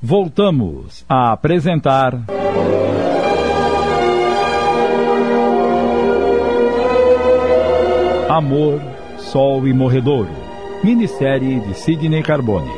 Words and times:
Voltamos 0.00 1.04
a 1.08 1.32
apresentar. 1.32 2.14
Amor, 8.28 8.80
Sol 9.18 9.66
e 9.66 9.72
Morredouro. 9.72 10.30
Minissérie 10.84 11.58
de 11.58 11.74
Sidney 11.74 12.22
Carbone. 12.22 12.70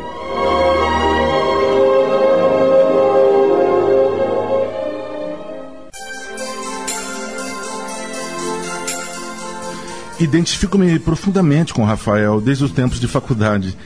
Identifico-me 10.18 10.98
profundamente 10.98 11.74
com 11.74 11.84
Rafael 11.84 12.40
desde 12.40 12.64
os 12.64 12.72
tempos 12.72 12.98
de 12.98 13.06
faculdade. 13.06 13.76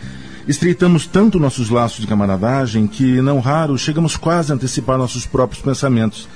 Estreitamos 0.47 1.07
tanto 1.07 1.39
nossos 1.39 1.71
laços 1.71 2.01
de 2.01 2.07
camaradagem 2.07 2.87
que, 2.87 3.23
não 3.23 3.41
raro, 3.41 3.79
chegamos 3.79 4.15
quase 4.15 4.53
a 4.53 4.55
antecipar 4.55 4.99
nossos 4.99 5.25
próprios 5.25 5.63
pensamentos. 5.63 6.29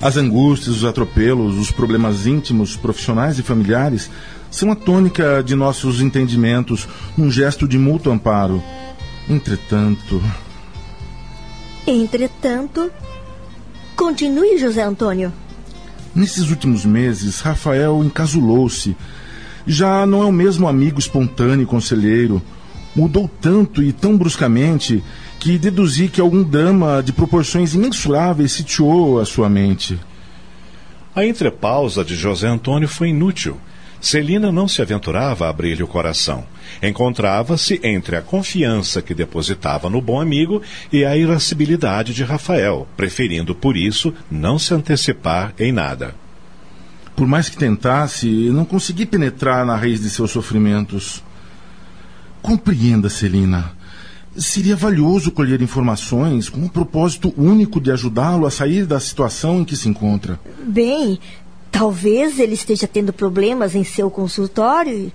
As 0.00 0.16
angústias, 0.16 0.76
os 0.76 0.84
atropelos, 0.84 1.56
os 1.58 1.70
problemas 1.70 2.26
íntimos, 2.26 2.74
profissionais 2.74 3.38
e 3.38 3.42
familiares 3.42 4.10
são 4.50 4.70
a 4.70 4.76
tônica 4.76 5.42
de 5.42 5.54
nossos 5.54 6.00
entendimentos, 6.00 6.88
um 7.18 7.30
gesto 7.30 7.68
de 7.68 7.76
mútuo 7.76 8.12
amparo. 8.12 8.62
Entretanto. 9.28 10.22
Entretanto. 11.86 12.90
Continue, 13.94 14.56
José 14.58 14.82
Antônio. 14.82 15.30
Nesses 16.14 16.48
últimos 16.48 16.86
meses, 16.86 17.40
Rafael 17.40 18.02
encasulou-se. 18.02 18.96
Já 19.66 20.06
não 20.06 20.22
é 20.22 20.26
o 20.26 20.32
mesmo 20.32 20.66
amigo 20.66 20.98
espontâneo 20.98 21.62
e 21.62 21.66
conselheiro 21.66 22.40
mudou 22.94 23.30
tanto 23.40 23.82
e 23.82 23.92
tão 23.92 24.16
bruscamente 24.16 25.02
que 25.38 25.58
deduzi 25.58 26.08
que 26.08 26.20
algum 26.20 26.42
drama 26.42 27.02
de 27.02 27.12
proporções 27.12 27.74
imensuráveis 27.74 28.52
sitiou 28.52 29.20
a 29.20 29.24
sua 29.24 29.48
mente. 29.48 29.98
A 31.14 31.24
entrepausa 31.24 32.04
de 32.04 32.16
José 32.16 32.48
Antônio 32.48 32.88
foi 32.88 33.10
inútil. 33.10 33.56
Celina 34.00 34.52
não 34.52 34.68
se 34.68 34.82
aventurava 34.82 35.46
a 35.46 35.48
abrir-lhe 35.48 35.82
o 35.82 35.86
coração. 35.86 36.44
Encontrava-se 36.82 37.80
entre 37.82 38.16
a 38.16 38.22
confiança 38.22 39.00
que 39.00 39.14
depositava 39.14 39.88
no 39.88 40.00
bom 40.00 40.20
amigo 40.20 40.60
e 40.92 41.04
a 41.04 41.16
irascibilidade 41.16 42.12
de 42.12 42.22
Rafael, 42.22 42.86
preferindo 42.96 43.54
por 43.54 43.76
isso 43.76 44.12
não 44.30 44.58
se 44.58 44.74
antecipar 44.74 45.54
em 45.58 45.72
nada. 45.72 46.14
Por 47.16 47.26
mais 47.26 47.48
que 47.48 47.56
tentasse, 47.56 48.26
não 48.26 48.64
consegui 48.64 49.06
penetrar 49.06 49.64
na 49.64 49.76
raiz 49.76 50.00
de 50.00 50.10
seus 50.10 50.32
sofrimentos. 50.32 51.22
Compreenda, 52.44 53.08
Celina. 53.08 53.72
Seria 54.36 54.76
valioso 54.76 55.30
colher 55.30 55.62
informações 55.62 56.50
com 56.50 56.62
o 56.62 56.68
propósito 56.68 57.32
único 57.38 57.80
de 57.80 57.90
ajudá-lo 57.90 58.44
a 58.44 58.50
sair 58.50 58.84
da 58.84 59.00
situação 59.00 59.60
em 59.60 59.64
que 59.64 59.74
se 59.74 59.88
encontra. 59.88 60.38
Bem, 60.62 61.18
talvez 61.72 62.38
ele 62.38 62.52
esteja 62.52 62.86
tendo 62.86 63.14
problemas 63.14 63.74
em 63.74 63.82
seu 63.82 64.10
consultório. 64.10 65.10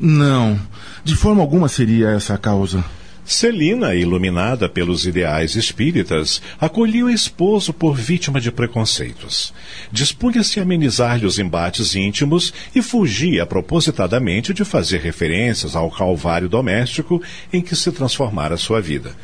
Não, 0.00 0.58
de 1.04 1.14
forma 1.14 1.42
alguma 1.42 1.68
seria 1.68 2.08
essa 2.08 2.32
a 2.32 2.38
causa. 2.38 2.82
Celina, 3.24 3.94
iluminada 3.94 4.68
pelos 4.68 5.06
ideais 5.06 5.54
espíritas, 5.54 6.42
acolhia 6.60 7.04
o 7.04 7.10
esposo 7.10 7.72
por 7.72 7.96
vítima 7.96 8.40
de 8.40 8.50
preconceitos. 8.50 9.54
Dispunha-se 9.92 10.58
a 10.58 10.64
amenizar-lhe 10.64 11.24
os 11.24 11.38
embates 11.38 11.94
íntimos 11.94 12.52
e 12.74 12.82
fugia 12.82 13.46
propositadamente 13.46 14.52
de 14.52 14.64
fazer 14.64 15.00
referências 15.00 15.76
ao 15.76 15.90
calvário 15.90 16.48
doméstico 16.48 17.22
em 17.52 17.62
que 17.62 17.76
se 17.76 17.92
transformara 17.92 18.56
sua 18.56 18.80
vida. 18.80 19.14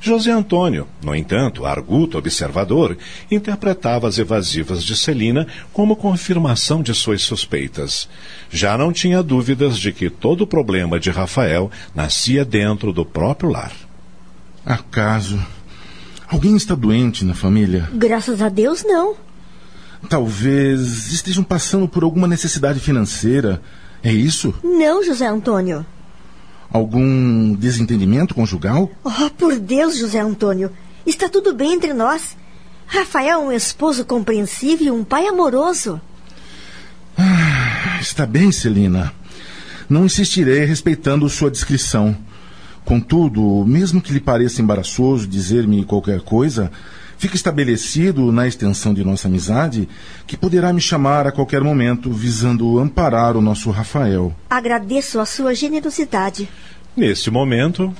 José 0.00 0.30
Antônio, 0.30 0.86
no 1.02 1.14
entanto, 1.14 1.64
arguto 1.64 2.18
observador, 2.18 2.96
interpretava 3.30 4.08
as 4.08 4.18
evasivas 4.18 4.84
de 4.84 4.96
Celina 4.96 5.46
como 5.72 5.96
confirmação 5.96 6.82
de 6.82 6.94
suas 6.94 7.22
suspeitas. 7.22 8.08
Já 8.50 8.76
não 8.76 8.92
tinha 8.92 9.22
dúvidas 9.22 9.78
de 9.78 9.92
que 9.92 10.08
todo 10.10 10.42
o 10.42 10.46
problema 10.46 11.00
de 11.00 11.10
Rafael 11.10 11.70
nascia 11.94 12.44
dentro 12.44 12.92
do 12.92 13.04
próprio 13.04 13.50
lar. 13.50 13.72
Acaso. 14.64 15.40
Alguém 16.28 16.56
está 16.56 16.74
doente 16.74 17.24
na 17.24 17.34
família? 17.34 17.88
Graças 17.92 18.42
a 18.42 18.48
Deus, 18.48 18.82
não. 18.84 19.14
Talvez 20.08 21.12
estejam 21.12 21.44
passando 21.44 21.88
por 21.88 22.02
alguma 22.02 22.26
necessidade 22.26 22.80
financeira. 22.80 23.62
É 24.02 24.12
isso? 24.12 24.54
Não, 24.62 25.04
José 25.04 25.26
Antônio. 25.26 25.86
Algum 26.76 27.54
desentendimento 27.54 28.34
conjugal? 28.34 28.90
Oh, 29.02 29.30
por 29.30 29.58
Deus, 29.58 29.96
José 29.96 30.20
Antônio. 30.20 30.70
Está 31.06 31.26
tudo 31.26 31.54
bem 31.54 31.72
entre 31.72 31.94
nós. 31.94 32.36
Rafael 32.86 33.40
é 33.40 33.44
um 33.46 33.50
esposo 33.50 34.04
compreensivo 34.04 34.84
e 34.84 34.90
um 34.90 35.02
pai 35.02 35.26
amoroso. 35.26 35.98
Ah, 37.16 37.98
está 37.98 38.26
bem, 38.26 38.52
Celina. 38.52 39.10
Não 39.88 40.04
insistirei 40.04 40.66
respeitando 40.66 41.26
sua 41.30 41.50
descrição. 41.50 42.14
Contudo, 42.84 43.64
mesmo 43.66 44.02
que 44.02 44.12
lhe 44.12 44.20
pareça 44.20 44.60
embaraçoso 44.60 45.26
dizer-me 45.26 45.82
qualquer 45.82 46.20
coisa, 46.20 46.70
fica 47.18 47.36
estabelecido 47.36 48.30
na 48.30 48.46
extensão 48.46 48.92
de 48.92 49.04
nossa 49.04 49.28
amizade 49.28 49.88
que 50.26 50.36
poderá 50.36 50.72
me 50.72 50.80
chamar 50.80 51.26
a 51.26 51.32
qualquer 51.32 51.62
momento 51.62 52.12
visando 52.12 52.78
amparar 52.78 53.36
o 53.36 53.42
nosso 53.42 53.70
Rafael. 53.70 54.34
Agradeço 54.48 55.20
a 55.20 55.26
sua 55.26 55.54
generosidade. 55.54 56.48
Nesse 56.96 57.30
momento, 57.30 57.94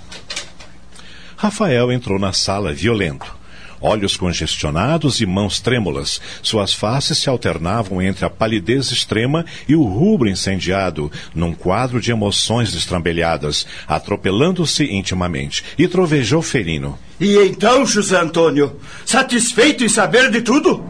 Rafael 1.36 1.92
entrou 1.92 2.18
na 2.18 2.32
sala 2.32 2.72
violento 2.72 3.36
olhos 3.86 4.16
congestionados 4.16 5.20
e 5.20 5.26
mãos 5.26 5.60
trêmulas. 5.60 6.20
Suas 6.42 6.74
faces 6.74 7.18
se 7.18 7.28
alternavam 7.28 8.02
entre 8.02 8.24
a 8.24 8.30
palidez 8.30 8.90
extrema 8.90 9.46
e 9.68 9.76
o 9.76 9.84
rubro 9.84 10.28
incendiado, 10.28 11.10
num 11.34 11.52
quadro 11.52 12.00
de 12.00 12.10
emoções 12.10 12.72
destrambelhadas, 12.72 13.66
atropelando-se 13.86 14.84
intimamente. 14.84 15.64
E 15.78 15.86
trovejou 15.86 16.42
Ferino. 16.42 16.98
E 17.20 17.36
então, 17.38 17.86
José 17.86 18.18
Antônio, 18.18 18.76
satisfeito 19.04 19.84
em 19.84 19.88
saber 19.88 20.30
de 20.30 20.42
tudo? 20.42 20.84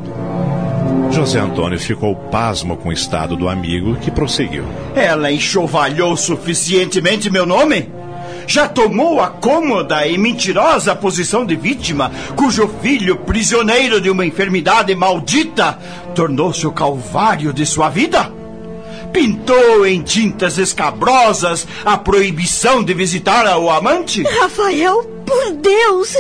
José 1.13 1.39
Antônio 1.39 1.79
ficou 1.79 2.17
pasmo 2.17 2.77
com 2.77 2.89
o 2.89 2.93
estado 2.93 3.37
do 3.37 3.49
amigo, 3.49 3.97
que 3.97 4.11
prosseguiu. 4.11 4.65
Ela 4.95 5.31
enxovalhou 5.31 6.17
suficientemente 6.17 7.31
meu 7.31 7.47
nome? 7.47 7.96
Já 8.47 8.69
tomou 8.69 9.21
a 9.21 9.29
cômoda 9.29 10.07
e 10.07 10.17
mentirosa 10.17 10.95
posição 10.95 11.45
de 11.45 11.57
vítima, 11.57 12.11
cujo 12.37 12.69
filho, 12.81 13.17
prisioneiro 13.17 14.01
de 14.01 14.11
uma 14.11 14.25
enfermidade 14.25 14.95
maldita, 14.95 15.79
tornou-se 16.15 16.67
o 16.67 16.73
calvário 16.73 17.53
de 17.53 17.67
sua 17.67 17.89
vida? 17.89 18.33
Pintou 19.13 19.87
em 19.87 20.03
tintas 20.03 20.59
escabrosas 20.59 21.67
a 21.85 21.97
proibição 21.97 22.83
de 22.83 22.93
visitar 22.93 23.57
o 23.59 23.71
amante? 23.71 24.23
Rafael, 24.23 25.03
por 25.25 25.53
Deus! 25.53 26.15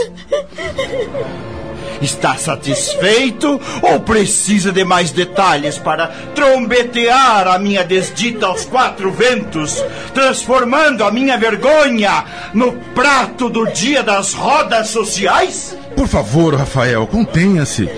Está 2.01 2.37
satisfeito 2.37 3.61
ou 3.83 4.01
precisa 4.01 4.73
de 4.73 4.85
mais 4.85 5.11
detalhes 5.11 5.79
para 5.79 6.09
trombetear 6.35 7.49
a 7.49 7.59
minha 7.59 7.85
desdita 7.85 8.47
aos 8.47 8.65
quatro 8.65 9.11
ventos, 9.11 9.83
transformando 10.13 11.05
a 11.05 11.11
minha 11.11 11.37
vergonha 11.39 12.25
no 12.53 12.73
prato 12.95 13.49
do 13.49 13.67
dia 13.67 14.03
das 14.03 14.35
rodas 14.35 14.89
sociais? 14.89 15.77
Por 15.97 16.07
favor, 16.07 16.55
Rafael, 16.55 17.07
contenha-se. 17.07 17.89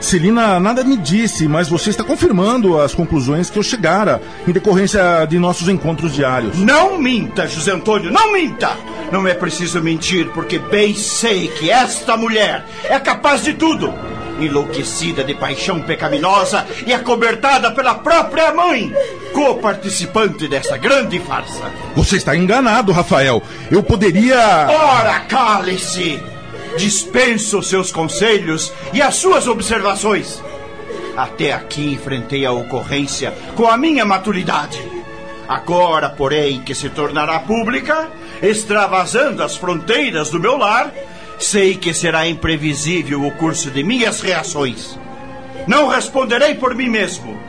Celina 0.00 0.60
nada 0.60 0.84
me 0.84 0.96
disse, 0.96 1.48
mas 1.48 1.68
você 1.68 1.90
está 1.90 2.04
confirmando 2.04 2.80
as 2.80 2.94
conclusões 2.94 3.50
que 3.50 3.58
eu 3.58 3.62
chegara 3.62 4.20
em 4.46 4.52
decorrência 4.52 5.26
de 5.28 5.38
nossos 5.38 5.68
encontros 5.68 6.14
diários. 6.14 6.58
Não 6.58 6.98
minta, 6.98 7.46
José 7.46 7.72
Antônio, 7.72 8.10
não 8.10 8.32
minta! 8.32 8.76
Não 9.10 9.26
é 9.26 9.34
preciso 9.34 9.80
mentir, 9.80 10.28
porque 10.32 10.58
bem 10.58 10.94
sei 10.94 11.48
que 11.48 11.70
esta 11.70 12.16
mulher 12.16 12.64
é 12.84 12.98
capaz 12.98 13.42
de 13.42 13.54
tudo. 13.54 13.92
Enlouquecida 14.40 15.24
de 15.24 15.34
paixão 15.34 15.80
pecaminosa 15.80 16.66
e 16.86 16.92
acobertada 16.92 17.70
pela 17.70 17.94
própria 17.94 18.52
mãe, 18.52 18.92
co-participante 19.32 20.46
dessa 20.46 20.76
grande 20.76 21.18
farsa. 21.20 21.72
Você 21.94 22.16
está 22.16 22.36
enganado, 22.36 22.92
Rafael. 22.92 23.42
Eu 23.70 23.82
poderia. 23.82 24.66
Ora, 24.68 25.20
cale-se! 25.20 26.35
Dispenso 26.76 27.62
seus 27.62 27.90
conselhos 27.90 28.72
e 28.92 29.00
as 29.00 29.16
suas 29.16 29.46
observações. 29.46 30.42
Até 31.16 31.52
aqui 31.52 31.92
enfrentei 31.92 32.44
a 32.44 32.52
ocorrência 32.52 33.32
com 33.54 33.66
a 33.66 33.76
minha 33.76 34.04
maturidade. 34.04 34.78
Agora, 35.48 36.10
porém, 36.10 36.60
que 36.60 36.74
se 36.74 36.90
tornará 36.90 37.38
pública, 37.38 38.10
extravasando 38.42 39.42
as 39.42 39.56
fronteiras 39.56 40.30
do 40.30 40.40
meu 40.40 40.56
lar, 40.56 40.92
sei 41.38 41.76
que 41.76 41.94
será 41.94 42.28
imprevisível 42.28 43.24
o 43.24 43.30
curso 43.32 43.70
de 43.70 43.82
minhas 43.82 44.20
reações. 44.20 44.98
Não 45.66 45.88
responderei 45.88 46.54
por 46.54 46.74
mim 46.74 46.88
mesmo. 46.88 47.40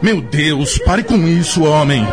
Meu 0.00 0.20
Deus, 0.20 0.78
pare 0.78 1.02
com 1.02 1.28
isso, 1.28 1.64
homem. 1.64 2.06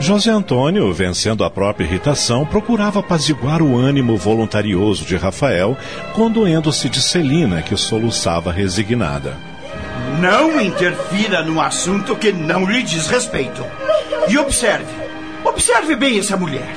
José 0.00 0.30
Antônio, 0.30 0.92
vencendo 0.92 1.42
a 1.42 1.50
própria 1.50 1.84
irritação, 1.84 2.46
procurava 2.46 3.00
apaziguar 3.00 3.60
o 3.60 3.76
ânimo 3.76 4.16
voluntarioso 4.16 5.04
de 5.04 5.16
Rafael, 5.16 5.76
condoendo-se 6.14 6.88
de 6.88 7.02
Celina, 7.02 7.62
que 7.62 7.76
soluçava 7.76 8.52
resignada. 8.52 9.36
Não 10.20 10.60
interfira 10.60 11.42
num 11.42 11.60
assunto 11.60 12.14
que 12.14 12.32
não 12.32 12.64
lhe 12.64 12.82
diz 12.82 13.08
respeito. 13.08 13.64
E 14.28 14.38
observe, 14.38 14.86
observe 15.44 15.96
bem 15.96 16.18
essa 16.18 16.36
mulher. 16.36 16.76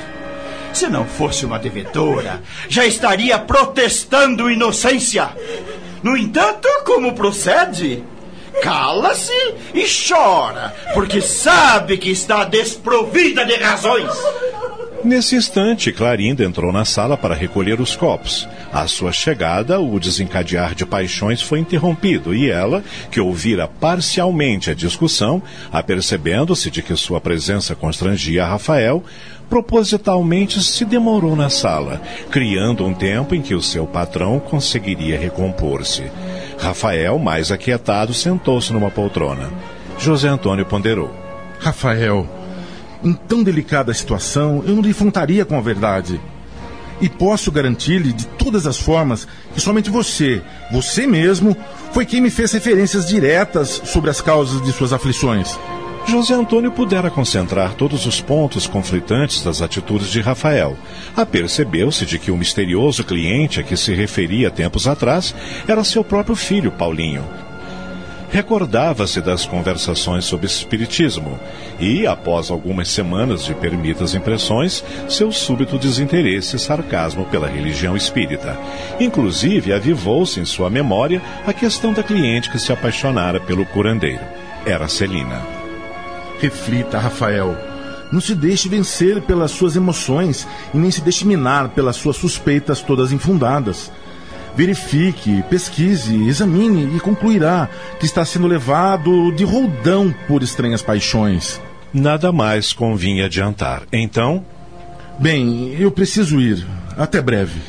Se 0.72 0.88
não 0.88 1.04
fosse 1.04 1.46
uma 1.46 1.58
devedora, 1.58 2.42
já 2.68 2.84
estaria 2.84 3.38
protestando 3.38 4.50
inocência. 4.50 5.30
No 6.02 6.16
entanto, 6.16 6.68
como 6.84 7.14
procede? 7.14 8.02
Cala-se 8.60 9.32
e 9.74 9.84
chora, 9.86 10.74
porque 10.92 11.20
sabe 11.20 11.96
que 11.96 12.10
está 12.10 12.44
desprovida 12.44 13.44
de 13.44 13.54
razões. 13.56 14.10
Nesse 15.04 15.34
instante, 15.34 15.90
Clarinda 15.90 16.44
entrou 16.44 16.72
na 16.72 16.84
sala 16.84 17.16
para 17.16 17.34
recolher 17.34 17.80
os 17.80 17.96
copos. 17.96 18.48
À 18.72 18.86
sua 18.86 19.10
chegada, 19.10 19.80
o 19.80 19.98
desencadear 19.98 20.76
de 20.76 20.86
paixões 20.86 21.42
foi 21.42 21.58
interrompido 21.58 22.32
e 22.32 22.48
ela, 22.48 22.84
que 23.10 23.20
ouvira 23.20 23.66
parcialmente 23.66 24.70
a 24.70 24.74
discussão, 24.74 25.42
apercebendo-se 25.72 26.70
de 26.70 26.82
que 26.82 26.94
sua 26.94 27.20
presença 27.20 27.74
constrangia 27.74 28.46
Rafael, 28.46 29.02
propositalmente 29.52 30.62
se 30.62 30.82
demorou 30.82 31.36
na 31.36 31.50
sala, 31.50 32.00
criando 32.30 32.86
um 32.86 32.94
tempo 32.94 33.34
em 33.34 33.42
que 33.42 33.54
o 33.54 33.60
seu 33.60 33.86
patrão 33.86 34.40
conseguiria 34.40 35.18
recompor-se. 35.18 36.04
Rafael, 36.58 37.18
mais 37.18 37.52
aquietado, 37.52 38.14
sentou-se 38.14 38.72
numa 38.72 38.90
poltrona. 38.90 39.50
José 39.98 40.26
Antônio 40.26 40.64
ponderou. 40.64 41.14
Rafael, 41.58 42.26
em 43.04 43.12
tão 43.12 43.42
delicada 43.42 43.92
situação, 43.92 44.64
eu 44.66 44.74
não 44.74 44.80
lhe 44.80 44.94
frontaria 44.94 45.44
com 45.44 45.58
a 45.58 45.60
verdade. 45.60 46.18
E 46.98 47.10
posso 47.10 47.52
garantir-lhe 47.52 48.14
de 48.14 48.26
todas 48.26 48.66
as 48.66 48.78
formas 48.78 49.28
que 49.52 49.60
somente 49.60 49.90
você, 49.90 50.40
você 50.72 51.06
mesmo, 51.06 51.54
foi 51.92 52.06
quem 52.06 52.22
me 52.22 52.30
fez 52.30 52.52
referências 52.52 53.06
diretas 53.06 53.82
sobre 53.84 54.08
as 54.08 54.22
causas 54.22 54.62
de 54.62 54.72
suas 54.72 54.94
aflições. 54.94 55.58
José 56.06 56.34
Antônio 56.34 56.70
pudera 56.72 57.10
concentrar 57.10 57.74
todos 57.74 58.06
os 58.06 58.20
pontos 58.20 58.66
conflitantes 58.66 59.42
das 59.42 59.62
atitudes 59.62 60.08
de 60.08 60.20
Rafael. 60.20 60.76
Apercebeu-se 61.16 62.04
de 62.04 62.18
que 62.18 62.30
o 62.30 62.36
misterioso 62.36 63.04
cliente 63.04 63.60
a 63.60 63.62
que 63.62 63.76
se 63.76 63.94
referia 63.94 64.50
tempos 64.50 64.86
atrás 64.86 65.34
era 65.66 65.84
seu 65.84 66.02
próprio 66.02 66.36
filho, 66.36 66.72
Paulinho. 66.72 67.24
Recordava-se 68.30 69.20
das 69.20 69.44
conversações 69.44 70.24
sobre 70.24 70.46
espiritismo 70.46 71.38
e, 71.78 72.06
após 72.06 72.50
algumas 72.50 72.88
semanas 72.88 73.44
de 73.44 73.54
permitas 73.54 74.14
impressões, 74.14 74.82
seu 75.06 75.30
súbito 75.30 75.78
desinteresse 75.78 76.56
e 76.56 76.58
sarcasmo 76.58 77.26
pela 77.26 77.46
religião 77.46 77.94
espírita. 77.94 78.58
Inclusive, 78.98 79.74
avivou-se 79.74 80.40
em 80.40 80.46
sua 80.46 80.70
memória 80.70 81.20
a 81.46 81.52
questão 81.52 81.92
da 81.92 82.02
cliente 82.02 82.50
que 82.50 82.58
se 82.58 82.72
apaixonara 82.72 83.38
pelo 83.38 83.66
curandeiro. 83.66 84.24
Era 84.64 84.88
Celina. 84.88 85.61
Reflita, 86.42 86.98
Rafael. 86.98 87.56
Não 88.10 88.20
se 88.20 88.34
deixe 88.34 88.68
vencer 88.68 89.22
pelas 89.22 89.52
suas 89.52 89.76
emoções 89.76 90.44
e 90.74 90.76
nem 90.76 90.90
se 90.90 91.00
deixe 91.00 91.24
minar 91.24 91.68
pelas 91.68 91.94
suas 91.94 92.16
suspeitas 92.16 92.82
todas 92.82 93.12
infundadas. 93.12 93.92
Verifique, 94.56 95.40
pesquise, 95.48 96.26
examine 96.26 96.96
e 96.96 97.00
concluirá 97.00 97.68
que 98.00 98.04
está 98.04 98.24
sendo 98.24 98.48
levado 98.48 99.30
de 99.30 99.44
roldão 99.44 100.12
por 100.26 100.42
estranhas 100.42 100.82
paixões. 100.82 101.60
Nada 101.94 102.32
mais 102.32 102.72
convinha 102.72 103.26
adiantar. 103.26 103.84
Então. 103.92 104.44
Bem, 105.20 105.76
eu 105.78 105.92
preciso 105.92 106.40
ir. 106.40 106.66
Até 106.98 107.22
breve. 107.22 107.60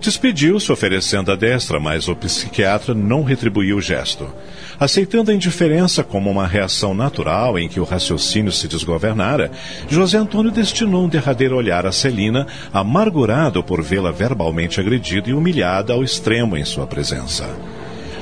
Despediu-se 0.00 0.70
oferecendo 0.70 1.32
a 1.32 1.36
destra, 1.36 1.80
mas 1.80 2.08
o 2.08 2.14
psiquiatra 2.14 2.94
não 2.94 3.24
retribuiu 3.24 3.78
o 3.78 3.82
gesto. 3.82 4.32
Aceitando 4.78 5.32
a 5.32 5.34
indiferença 5.34 6.04
como 6.04 6.30
uma 6.30 6.46
reação 6.46 6.94
natural 6.94 7.58
em 7.58 7.68
que 7.68 7.80
o 7.80 7.84
raciocínio 7.84 8.52
se 8.52 8.68
desgovernara, 8.68 9.50
José 9.88 10.16
Antônio 10.16 10.52
destinou 10.52 11.04
um 11.04 11.08
derradeiro 11.08 11.56
olhar 11.56 11.84
a 11.84 11.90
Celina, 11.90 12.46
amargurado 12.72 13.62
por 13.62 13.82
vê-la 13.82 14.12
verbalmente 14.12 14.78
agredida 14.78 15.30
e 15.30 15.34
humilhada 15.34 15.92
ao 15.92 16.04
extremo 16.04 16.56
em 16.56 16.64
sua 16.64 16.86
presença. 16.86 17.48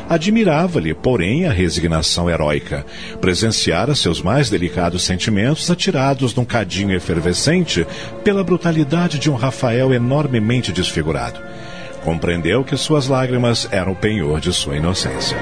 Admirava-lhe, 0.08 0.94
porém, 0.94 1.46
a 1.46 1.52
resignação 1.52 2.30
heróica. 2.30 2.86
Presenciara 3.20 3.94
seus 3.94 4.22
mais 4.22 4.48
delicados 4.48 5.02
sentimentos 5.02 5.70
atirados 5.70 6.34
num 6.34 6.44
cadinho 6.44 6.94
efervescente 6.94 7.84
pela 8.22 8.44
brutalidade 8.44 9.18
de 9.18 9.28
um 9.28 9.34
Rafael 9.34 9.92
enormemente 9.92 10.72
desfigurado. 10.72 11.40
Compreendeu 12.06 12.62
que 12.62 12.76
suas 12.76 13.08
lágrimas 13.08 13.68
eram 13.72 13.90
o 13.90 13.96
penhor 13.96 14.38
de 14.38 14.52
sua 14.52 14.76
inocência. 14.76 15.36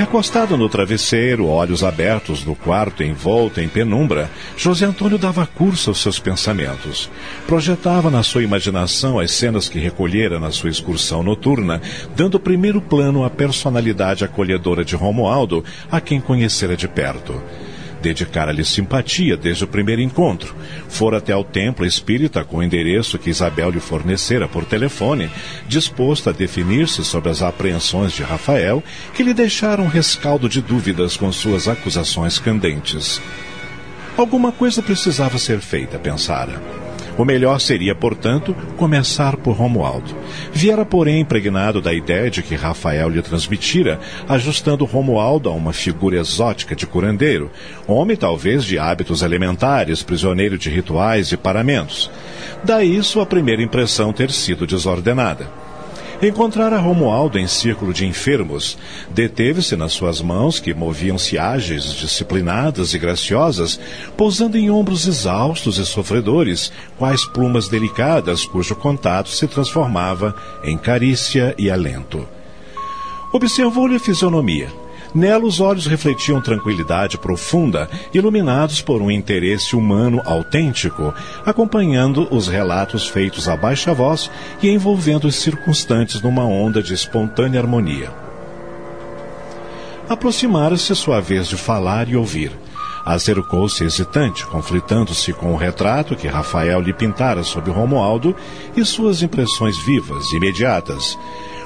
Recostado 0.00 0.56
no 0.56 0.66
travesseiro, 0.66 1.46
olhos 1.46 1.84
abertos 1.84 2.42
no 2.42 2.56
quarto 2.56 3.02
envolto 3.02 3.60
em 3.60 3.68
penumbra, 3.68 4.30
José 4.56 4.86
Antônio 4.86 5.18
dava 5.18 5.46
curso 5.46 5.90
aos 5.90 6.00
seus 6.00 6.18
pensamentos. 6.18 7.10
Projetava 7.46 8.10
na 8.10 8.22
sua 8.22 8.42
imaginação 8.42 9.18
as 9.18 9.30
cenas 9.30 9.68
que 9.68 9.78
recolhera 9.78 10.40
na 10.40 10.50
sua 10.50 10.70
excursão 10.70 11.22
noturna, 11.22 11.82
dando 12.16 12.40
primeiro 12.40 12.80
plano 12.80 13.24
à 13.24 13.28
personalidade 13.28 14.24
acolhedora 14.24 14.86
de 14.86 14.96
Romualdo, 14.96 15.62
a 15.92 16.00
quem 16.00 16.18
conhecera 16.18 16.74
de 16.74 16.88
perto 16.88 17.38
dedicara-lhe 18.00 18.64
simpatia 18.64 19.36
desde 19.36 19.64
o 19.64 19.68
primeiro 19.68 20.02
encontro. 20.02 20.54
Fora 20.88 21.18
até 21.18 21.32
ao 21.32 21.44
templo 21.44 21.86
espírita 21.86 22.44
com 22.44 22.58
o 22.58 22.62
endereço 22.62 23.18
que 23.18 23.30
Isabel 23.30 23.70
lhe 23.70 23.80
fornecera 23.80 24.48
por 24.48 24.64
telefone, 24.64 25.30
disposto 25.68 26.30
a 26.30 26.32
definir-se 26.32 27.04
sobre 27.04 27.30
as 27.30 27.42
apreensões 27.42 28.12
de 28.12 28.22
Rafael, 28.22 28.82
que 29.14 29.22
lhe 29.22 29.34
deixaram 29.34 29.86
rescaldo 29.86 30.48
de 30.48 30.60
dúvidas 30.60 31.16
com 31.16 31.30
suas 31.30 31.68
acusações 31.68 32.38
candentes. 32.38 33.20
Alguma 34.16 34.52
coisa 34.52 34.82
precisava 34.82 35.38
ser 35.38 35.60
feita, 35.60 35.98
pensara. 35.98 36.89
O 37.20 37.24
melhor 37.26 37.60
seria, 37.60 37.94
portanto, 37.94 38.56
começar 38.78 39.36
por 39.36 39.52
Romualdo. 39.54 40.16
Viera, 40.54 40.86
porém, 40.86 41.20
impregnado 41.20 41.78
da 41.78 41.92
ideia 41.92 42.30
de 42.30 42.42
que 42.42 42.54
Rafael 42.54 43.10
lhe 43.10 43.20
transmitira, 43.20 44.00
ajustando 44.26 44.86
Romualdo 44.86 45.50
a 45.50 45.52
uma 45.52 45.70
figura 45.70 46.16
exótica 46.16 46.74
de 46.74 46.86
curandeiro, 46.86 47.50
homem 47.86 48.16
talvez 48.16 48.64
de 48.64 48.78
hábitos 48.78 49.20
elementares, 49.20 50.02
prisioneiro 50.02 50.56
de 50.56 50.70
rituais 50.70 51.30
e 51.30 51.36
paramentos. 51.36 52.10
Daí 52.64 53.02
sua 53.02 53.26
primeira 53.26 53.62
impressão 53.62 54.14
ter 54.14 54.30
sido 54.30 54.66
desordenada. 54.66 55.46
Encontrara 56.22 56.78
Romualdo 56.78 57.38
em 57.38 57.46
círculo 57.46 57.94
de 57.94 58.06
enfermos. 58.06 58.76
Deteve-se 59.08 59.74
nas 59.74 59.92
suas 59.92 60.20
mãos, 60.20 60.60
que 60.60 60.74
moviam-se 60.74 61.38
ágeis, 61.38 61.94
disciplinadas 61.94 62.92
e 62.92 62.98
graciosas, 62.98 63.80
pousando 64.18 64.58
em 64.58 64.70
ombros 64.70 65.06
exaustos 65.06 65.78
e 65.78 65.86
sofredores, 65.86 66.70
quais 66.98 67.24
plumas 67.24 67.68
delicadas 67.68 68.44
cujo 68.44 68.76
contato 68.76 69.30
se 69.30 69.48
transformava 69.48 70.34
em 70.62 70.76
carícia 70.76 71.54
e 71.56 71.70
alento. 71.70 72.28
Observou-lhe 73.32 73.96
a 73.96 74.00
fisionomia 74.00 74.68
Nela, 75.14 75.44
os 75.44 75.60
olhos 75.60 75.86
refletiam 75.86 76.40
tranquilidade 76.40 77.18
profunda, 77.18 77.88
iluminados 78.14 78.80
por 78.80 79.02
um 79.02 79.10
interesse 79.10 79.74
humano 79.74 80.22
autêntico, 80.24 81.12
acompanhando 81.44 82.28
os 82.30 82.46
relatos 82.46 83.08
feitos 83.08 83.48
a 83.48 83.56
baixa 83.56 83.92
voz 83.92 84.30
e 84.62 84.68
envolvendo 84.68 85.26
os 85.26 85.34
circunstantes 85.34 86.22
numa 86.22 86.44
onda 86.44 86.82
de 86.82 86.94
espontânea 86.94 87.60
harmonia. 87.60 88.10
Aproximara-se 90.08 90.94
sua 90.94 91.20
vez 91.20 91.48
de 91.48 91.56
falar 91.56 92.08
e 92.08 92.16
ouvir. 92.16 92.52
Acercou-se 93.04 93.82
hesitante, 93.82 94.44
conflitando-se 94.46 95.32
com 95.32 95.52
o 95.52 95.56
retrato 95.56 96.14
que 96.14 96.28
Rafael 96.28 96.80
lhe 96.80 96.92
pintara 96.92 97.42
sobre 97.42 97.70
Romualdo 97.70 98.36
e 98.76 98.84
suas 98.84 99.22
impressões 99.22 99.78
vivas, 99.78 100.32
imediatas. 100.32 101.18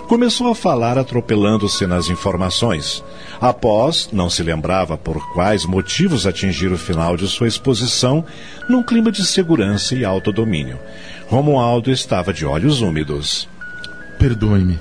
Começou 0.08 0.48
a 0.48 0.54
falar 0.54 0.98
atropelando-se 0.98 1.86
nas 1.86 2.08
informações. 2.08 3.02
Após, 3.40 4.10
não 4.12 4.28
se 4.28 4.42
lembrava 4.42 4.98
por 4.98 5.32
quais 5.32 5.64
motivos 5.64 6.26
atingir 6.26 6.70
o 6.70 6.78
final 6.78 7.16
de 7.16 7.26
sua 7.26 7.48
exposição, 7.48 8.24
num 8.68 8.82
clima 8.82 9.10
de 9.10 9.24
segurança 9.24 9.94
e 9.94 10.04
autodomínio. 10.04 10.78
Romualdo 11.28 11.90
estava 11.90 12.34
de 12.34 12.44
olhos 12.44 12.82
úmidos. 12.82 13.48
Perdoe-me. 14.18 14.78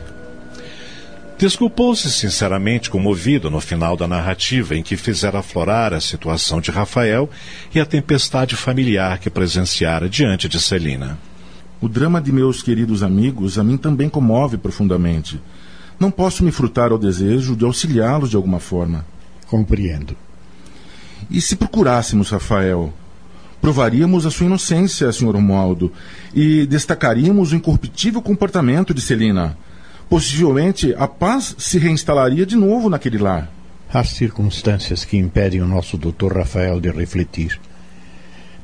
Desculpou-se 1.38 2.12
sinceramente 2.12 2.90
comovido 2.90 3.50
no 3.50 3.60
final 3.60 3.98
da 3.98 4.08
narrativa 4.08 4.76
em 4.76 4.84
que 4.84 4.96
fizera 4.96 5.40
aflorar 5.40 5.94
a 5.94 6.00
situação 6.00 6.62
de 6.62 6.70
Rafael 6.70 7.30
e 7.74 7.80
a 7.80 7.86
tempestade 7.86 8.56
familiar 8.56 9.18
que 9.20 9.30
presenciara 9.30 10.08
diante 10.08 10.48
de 10.48 10.60
Celina. 10.60 11.18
O 11.84 11.90
drama 11.90 12.22
de 12.22 12.32
meus 12.32 12.64
queridos 12.64 13.04
amigos 13.04 13.60
a 13.60 13.64
mim 13.64 13.76
também 13.76 14.08
comove 14.08 14.56
profundamente. 14.56 15.38
Não 16.00 16.10
posso 16.10 16.42
me 16.42 16.50
frutar 16.50 16.94
ao 16.94 16.98
desejo 16.98 17.58
de 17.58 17.66
auxiliá-los 17.66 18.30
de 18.30 18.38
alguma 18.38 18.58
forma. 18.58 19.06
Compreendo. 19.48 20.16
E 21.30 21.42
se 21.42 21.58
procurássemos 21.58 22.30
Rafael? 22.30 22.94
Provaríamos 23.60 24.26
a 24.26 24.32
sua 24.32 24.46
inocência, 24.46 25.12
Sr. 25.12 25.34
Romualdo, 25.34 25.92
e 26.34 26.66
destacaríamos 26.66 27.52
o 27.52 27.56
incorruptível 27.58 28.22
comportamento 28.22 28.94
de 28.94 29.02
Celina. 29.02 29.58
Possivelmente 30.10 30.96
a 30.98 31.06
paz 31.06 31.54
se 31.58 31.78
reinstalaria 31.78 32.46
de 32.46 32.56
novo 32.56 32.90
naquele 32.90 33.18
lar. 33.18 33.52
Há 33.94 34.06
circunstâncias 34.06 35.04
que 35.04 35.18
impedem 35.18 35.62
o 35.62 35.68
nosso 35.68 35.98
doutor 35.98 36.34
Rafael 36.34 36.80
de 36.80 36.90
refletir. 36.90 37.60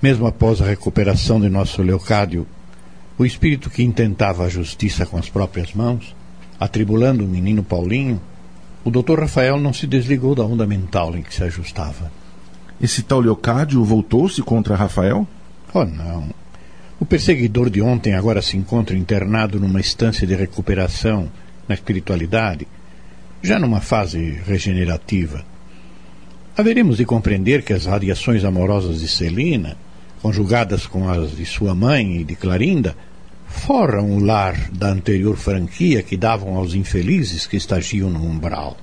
Mesmo 0.02 0.26
após 0.26 0.62
a 0.62 0.66
recuperação 0.66 1.42
de 1.42 1.50
nosso 1.50 1.82
Leocádio, 1.82 2.48
o 3.20 3.26
espírito 3.26 3.70
que 3.70 3.84
intentava 3.84 4.46
a 4.46 4.50
justiça 4.50 5.06
com 5.06 5.18
as 5.18 5.30
próprias 5.30 5.74
mãos, 5.74 6.16
atribulando 6.58 7.26
o 7.26 7.28
menino 7.28 7.62
Paulinho, 7.62 8.22
o 8.82 8.90
doutor 8.90 9.20
Rafael 9.20 9.60
não 9.60 9.74
se 9.74 9.86
desligou 9.86 10.34
da 10.34 10.46
onda 10.46 10.66
mental 10.66 11.18
em 11.18 11.22
que 11.22 11.36
se 11.36 11.44
ajustava. 11.44 12.10
Esse 12.82 13.04
tal 13.04 13.20
Leocádio 13.20 13.84
voltou-se 13.84 14.42
contra 14.42 14.78
Rafael? 14.78 15.28
Oh, 15.74 15.84
não. 15.84 16.30
O 16.98 17.06
perseguidor 17.06 17.70
de 17.70 17.82
ontem 17.82 18.14
agora 18.14 18.42
se 18.42 18.56
encontra 18.56 18.96
internado 18.96 19.60
numa 19.60 19.82
estância 19.82 20.26
de 20.26 20.34
recuperação 20.34 21.30
na 21.68 21.76
espiritualidade, 21.76 22.66
já 23.44 23.60
numa 23.60 23.82
fase 23.82 24.40
regenerativa. 24.46 25.44
Haveremos 26.58 26.98
de 26.98 27.06
compreender 27.06 27.64
que 27.64 27.74
as 27.74 27.86
radiações 27.86 28.46
amorosas 28.46 29.02
de 29.02 29.10
Celina, 29.10 29.76
conjugadas 30.22 30.88
com 30.88 31.10
as 31.10 31.36
de 31.36 31.46
sua 31.46 31.76
mãe 31.76 32.22
e 32.22 32.24
de 32.24 32.36
Clarinda, 32.36 32.96
forram 33.50 34.12
o 34.12 34.24
lar 34.24 34.56
da 34.72 34.90
anterior 34.90 35.36
franquia 35.36 36.02
que 36.02 36.16
davam 36.16 36.56
aos 36.56 36.74
infelizes 36.74 37.46
que 37.46 37.58
estagiam 37.58 38.10
no 38.10 38.24
umbral. 38.24 38.78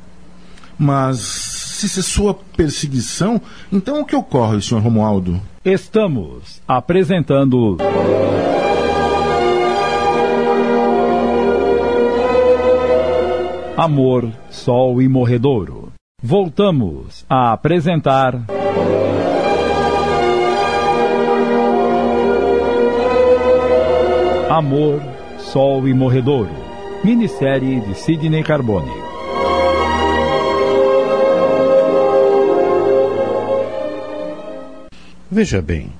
Mas 0.78 1.18
se 1.20 1.88
cessou 1.88 2.28
a 2.28 2.34
perseguição, 2.34 3.40
então 3.72 4.00
o 4.00 4.04
que 4.04 4.14
ocorre, 4.14 4.60
Sr. 4.60 4.78
Romualdo? 4.78 5.40
Estamos 5.64 6.60
apresentando. 6.66 7.78
Amor, 13.76 14.32
Sol 14.50 15.02
e 15.02 15.08
Morredouro. 15.08 15.92
Voltamos 16.22 17.24
a 17.28 17.52
apresentar. 17.52 18.65
Amor, 24.56 25.02
Sol 25.38 25.86
e 25.86 25.92
Morredouro. 25.92 26.48
Minissérie 27.04 27.78
de 27.78 27.94
Sidney 27.94 28.42
Carbone. 28.42 28.90
Veja 35.30 35.60
bem, 35.60 35.92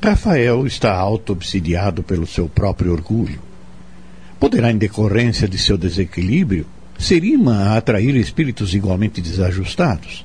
Rafael 0.00 0.64
está 0.68 0.94
auto-obsidiado 0.94 2.04
pelo 2.04 2.28
seu 2.28 2.48
próprio 2.48 2.92
orgulho. 2.92 3.40
Poderá, 4.38 4.70
em 4.70 4.78
decorrência 4.78 5.48
de 5.48 5.58
seu 5.58 5.76
desequilíbrio, 5.76 6.66
ser 6.96 7.24
imã 7.24 7.70
a 7.70 7.76
atrair 7.76 8.14
espíritos 8.14 8.72
igualmente 8.72 9.20
desajustados. 9.20 10.24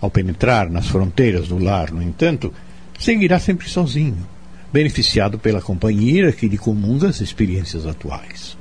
Ao 0.00 0.08
penetrar 0.08 0.70
nas 0.70 0.86
fronteiras 0.86 1.48
do 1.48 1.58
lar, 1.58 1.90
no 1.90 2.00
entanto, 2.00 2.54
seguirá 3.00 3.40
sempre 3.40 3.68
sozinho, 3.68 4.24
beneficiado 4.74 5.38
pela 5.38 5.62
companheira 5.62 6.32
que 6.32 6.48
lhe 6.48 6.58
comunga 6.58 7.08
as 7.08 7.20
experiências 7.20 7.86
atuais. 7.86 8.56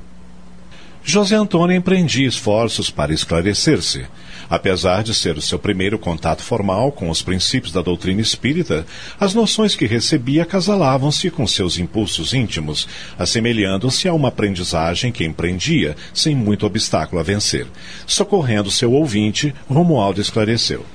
José 1.03 1.35
Antônio 1.35 1.75
empreendia 1.75 2.27
esforços 2.27 2.91
para 2.91 3.11
esclarecer-se. 3.11 4.05
Apesar 4.47 5.01
de 5.01 5.11
ser 5.11 5.35
o 5.37 5.41
seu 5.41 5.57
primeiro 5.57 5.97
contato 5.97 6.43
formal 6.43 6.91
com 6.91 7.09
os 7.09 7.23
princípios 7.23 7.73
da 7.73 7.81
doutrina 7.81 8.21
espírita, 8.21 8.85
as 9.19 9.33
noções 9.33 9.75
que 9.75 9.87
recebia 9.87 10.45
casalavam-se 10.45 11.31
com 11.31 11.47
seus 11.47 11.79
impulsos 11.79 12.31
íntimos, 12.31 12.87
assemelhando-se 13.17 14.07
a 14.07 14.13
uma 14.13 14.27
aprendizagem 14.27 15.11
que 15.11 15.25
empreendia, 15.25 15.95
sem 16.13 16.35
muito 16.35 16.63
obstáculo 16.63 17.21
a 17.21 17.23
vencer. 17.23 17.65
Socorrendo 18.05 18.69
seu 18.69 18.91
ouvinte, 18.91 19.51
Romualdo 19.67 20.21
esclareceu. 20.21 20.85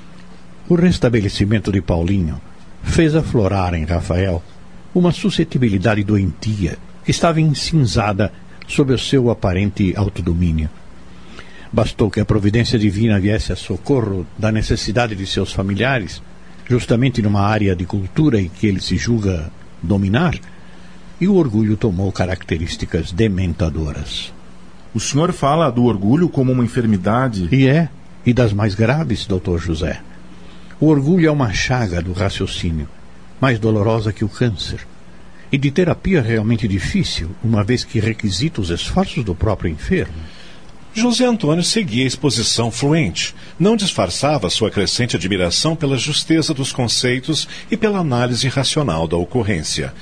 O 0.68 0.76
restabelecimento 0.76 1.72
de 1.72 1.82
Paulinho 1.82 2.40
fez 2.84 3.16
aflorar 3.16 3.74
em 3.74 3.84
Rafael 3.84 4.40
uma 4.94 5.12
suscetibilidade 5.12 6.02
doentia 6.02 6.78
que 7.04 7.10
estava 7.10 7.40
encinzada 7.40 8.32
sob 8.66 8.92
o 8.92 8.98
seu 8.98 9.30
aparente 9.30 9.94
autodomínio. 9.96 10.68
Bastou 11.72 12.10
que 12.10 12.20
a 12.20 12.24
providência 12.24 12.78
divina 12.78 13.20
viesse 13.20 13.52
a 13.52 13.56
socorro 13.56 14.26
da 14.38 14.50
necessidade 14.50 15.14
de 15.14 15.26
seus 15.26 15.52
familiares, 15.52 16.22
justamente 16.68 17.20
numa 17.22 17.42
área 17.42 17.74
de 17.76 17.84
cultura 17.84 18.40
em 18.40 18.48
que 18.48 18.66
ele 18.66 18.80
se 18.80 18.96
julga 18.96 19.50
dominar, 19.82 20.34
e 21.20 21.26
o 21.26 21.34
orgulho 21.34 21.76
tomou 21.76 22.12
características 22.12 23.12
dementadoras. 23.12 24.32
O 24.94 25.00
senhor 25.00 25.32
fala 25.32 25.70
do 25.70 25.84
orgulho 25.84 26.28
como 26.28 26.52
uma 26.52 26.64
enfermidade? 26.64 27.48
E 27.52 27.66
é, 27.66 27.88
e 28.24 28.32
das 28.32 28.52
mais 28.52 28.74
graves, 28.74 29.26
doutor 29.26 29.58
José. 29.58 30.00
O 30.80 30.86
orgulho 30.86 31.28
é 31.28 31.30
uma 31.30 31.52
chaga 31.52 32.00
do 32.00 32.12
raciocínio, 32.12 32.88
mais 33.40 33.58
dolorosa 33.58 34.12
que 34.12 34.24
o 34.24 34.28
câncer 34.28 34.86
e 35.50 35.58
de 35.58 35.70
terapia 35.70 36.20
realmente 36.20 36.68
difícil, 36.68 37.30
uma 37.42 37.64
vez 37.64 37.84
que 37.84 38.00
requisita 38.00 38.60
os 38.60 38.70
esforços 38.70 39.24
do 39.24 39.34
próprio 39.34 39.70
enfermo. 39.70 40.14
José 40.94 41.24
Antônio 41.24 41.62
seguia 41.62 42.04
a 42.04 42.06
exposição 42.06 42.70
fluente, 42.70 43.34
não 43.58 43.76
disfarçava 43.76 44.50
sua 44.50 44.70
crescente 44.70 45.16
admiração 45.16 45.76
pela 45.76 45.96
justeza 45.96 46.52
dos 46.52 46.72
conceitos 46.72 47.48
e 47.70 47.76
pela 47.76 47.98
análise 47.98 48.48
racional 48.48 49.06
da 49.06 49.16
ocorrência. 49.16 49.92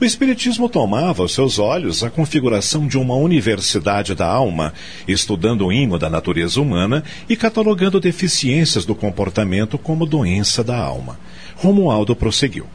O 0.00 0.04
Espiritismo 0.04 0.68
tomava 0.68 1.22
aos 1.22 1.32
seus 1.32 1.58
olhos 1.60 2.02
a 2.02 2.10
configuração 2.10 2.86
de 2.88 2.98
uma 2.98 3.14
universidade 3.14 4.12
da 4.12 4.26
alma, 4.26 4.74
estudando 5.06 5.66
o 5.66 5.72
imo 5.72 5.98
da 5.98 6.10
natureza 6.10 6.60
humana 6.60 7.04
e 7.28 7.36
catalogando 7.36 8.00
deficiências 8.00 8.84
do 8.84 8.94
comportamento 8.94 9.78
como 9.78 10.04
doença 10.04 10.64
da 10.64 10.76
alma. 10.76 11.16
Romualdo 11.64 12.14
prosseguiu 12.14 12.66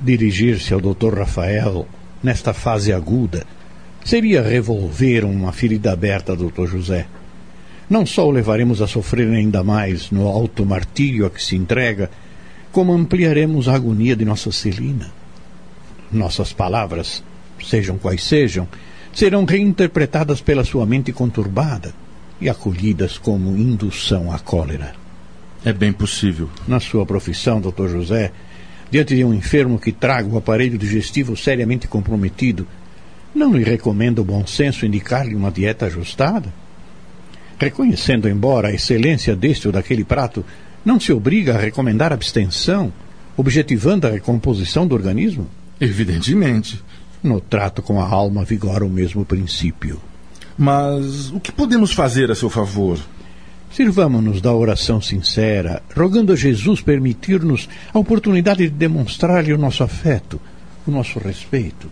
dirigir-se 0.00 0.72
ao 0.72 0.80
Dr. 0.80 1.12
Rafael 1.12 1.88
nesta 2.22 2.54
fase 2.54 2.92
aguda 2.92 3.44
seria 4.04 4.40
revolver 4.40 5.24
uma 5.24 5.50
ferida 5.50 5.92
aberta, 5.92 6.36
Dr. 6.36 6.68
José. 6.68 7.08
Não 7.90 8.06
só 8.06 8.28
o 8.28 8.30
levaremos 8.30 8.80
a 8.80 8.86
sofrer 8.86 9.28
ainda 9.28 9.64
mais 9.64 10.12
no 10.12 10.28
alto 10.28 10.64
martírio 10.64 11.26
a 11.26 11.30
que 11.30 11.42
se 11.42 11.56
entrega, 11.56 12.12
como 12.70 12.92
ampliaremos 12.92 13.66
a 13.66 13.74
agonia 13.74 14.14
de 14.14 14.24
nossa 14.24 14.52
Celina. 14.52 15.10
Nossas 16.12 16.52
palavras, 16.52 17.24
sejam 17.60 17.98
quais 17.98 18.22
sejam, 18.22 18.68
serão 19.12 19.44
reinterpretadas 19.44 20.40
pela 20.40 20.64
sua 20.64 20.86
mente 20.86 21.12
conturbada 21.12 21.92
e 22.40 22.48
acolhidas 22.48 23.18
como 23.18 23.56
indução 23.56 24.30
à 24.30 24.38
cólera. 24.38 25.01
É 25.64 25.72
bem 25.72 25.92
possível. 25.92 26.50
Na 26.66 26.80
sua 26.80 27.06
profissão, 27.06 27.60
Dr. 27.60 27.88
José, 27.88 28.32
diante 28.90 29.14
de 29.14 29.24
um 29.24 29.32
enfermo 29.32 29.78
que 29.78 29.92
traga 29.92 30.28
o 30.28 30.36
aparelho 30.36 30.76
digestivo 30.76 31.36
seriamente 31.36 31.86
comprometido, 31.86 32.66
não 33.34 33.54
lhe 33.54 33.64
recomenda 33.64 34.20
o 34.20 34.24
bom 34.24 34.46
senso 34.46 34.84
indicar-lhe 34.84 35.34
uma 35.34 35.50
dieta 35.50 35.86
ajustada? 35.86 36.52
Reconhecendo, 37.58 38.28
embora 38.28 38.68
a 38.68 38.74
excelência 38.74 39.36
deste 39.36 39.68
ou 39.68 39.72
daquele 39.72 40.04
prato, 40.04 40.44
não 40.84 40.98
se 40.98 41.12
obriga 41.12 41.54
a 41.54 41.58
recomendar 41.58 42.12
abstenção, 42.12 42.92
objetivando 43.36 44.06
a 44.06 44.10
recomposição 44.10 44.86
do 44.86 44.94
organismo? 44.94 45.48
Evidentemente. 45.80 46.82
No 47.22 47.40
trato 47.40 47.80
com 47.80 48.00
a 48.00 48.08
alma 48.08 48.44
vigora 48.44 48.84
o 48.84 48.90
mesmo 48.90 49.24
princípio. 49.24 50.00
Mas 50.58 51.30
o 51.30 51.38
que 51.38 51.52
podemos 51.52 51.92
fazer 51.92 52.30
a 52.32 52.34
seu 52.34 52.50
favor? 52.50 52.98
Sirvamo-nos 53.72 54.42
da 54.42 54.52
oração 54.52 55.00
sincera, 55.00 55.82
rogando 55.96 56.30
a 56.30 56.36
Jesus 56.36 56.82
permitir-nos 56.82 57.70
a 57.92 57.98
oportunidade 57.98 58.64
de 58.64 58.70
demonstrar-lhe 58.70 59.50
o 59.50 59.56
nosso 59.56 59.82
afeto, 59.82 60.38
o 60.86 60.90
nosso 60.90 61.18
respeito. 61.18 61.90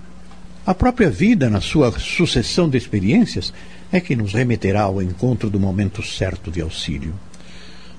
A 0.66 0.74
própria 0.74 1.08
vida, 1.08 1.48
na 1.48 1.62
sua 1.62 1.90
sucessão 1.98 2.68
de 2.68 2.76
experiências, 2.76 3.50
é 3.90 3.98
que 3.98 4.14
nos 4.14 4.34
remeterá 4.34 4.82
ao 4.82 5.00
encontro 5.00 5.48
do 5.48 5.58
momento 5.58 6.02
certo 6.02 6.50
de 6.50 6.60
auxílio. 6.60 7.14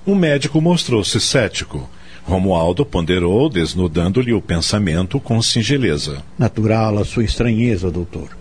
O 0.05 0.13
médico 0.13 0.61
mostrou-se 0.61 1.19
cético. 1.19 1.89
Romualdo 2.23 2.85
ponderou, 2.85 3.49
desnudando-lhe 3.49 4.31
o 4.31 4.41
pensamento 4.41 5.19
com 5.19 5.41
singeleza. 5.41 6.23
Natural 6.37 6.99
a 6.99 7.03
sua 7.03 7.23
estranheza, 7.23 7.89
doutor. 7.89 8.37